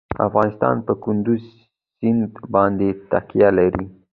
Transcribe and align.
افغانستان 0.27 0.75
په 0.87 0.93
کندز 1.03 1.43
سیند 1.97 2.31
باندې 2.53 2.87
تکیه 3.11 3.49
لري. 3.57 3.85